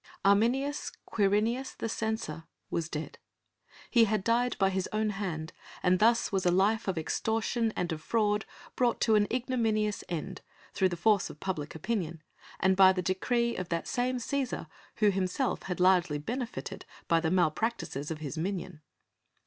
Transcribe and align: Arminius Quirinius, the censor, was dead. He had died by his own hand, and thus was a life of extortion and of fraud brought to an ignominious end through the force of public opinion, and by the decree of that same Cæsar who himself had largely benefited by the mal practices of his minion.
Arminius 0.25 0.91
Quirinius, 1.07 1.77
the 1.77 1.87
censor, 1.87 2.45
was 2.71 2.89
dead. 2.89 3.19
He 3.91 4.05
had 4.05 4.23
died 4.23 4.57
by 4.57 4.71
his 4.71 4.89
own 4.91 5.11
hand, 5.11 5.53
and 5.83 5.99
thus 5.99 6.31
was 6.31 6.43
a 6.43 6.49
life 6.49 6.87
of 6.87 6.97
extortion 6.97 7.71
and 7.75 7.91
of 7.91 8.01
fraud 8.01 8.45
brought 8.75 8.99
to 9.01 9.13
an 9.13 9.27
ignominious 9.31 10.03
end 10.09 10.41
through 10.73 10.89
the 10.89 10.97
force 10.97 11.29
of 11.29 11.39
public 11.39 11.75
opinion, 11.75 12.23
and 12.59 12.75
by 12.75 12.91
the 12.93 13.03
decree 13.03 13.55
of 13.55 13.69
that 13.69 13.87
same 13.87 14.17
Cæsar 14.17 14.65
who 14.95 15.11
himself 15.11 15.61
had 15.69 15.79
largely 15.79 16.17
benefited 16.17 16.83
by 17.07 17.19
the 17.19 17.29
mal 17.29 17.51
practices 17.51 18.09
of 18.09 18.17
his 18.21 18.39
minion. 18.39 18.81